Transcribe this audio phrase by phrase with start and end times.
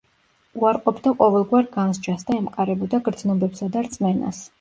[0.59, 4.41] უარყოფდა ყოველგვარ განსჯას და ემყარებოდა გრძნობებსა და რწმენას.